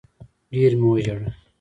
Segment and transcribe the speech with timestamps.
[0.53, 1.23] ډېر مي وژړل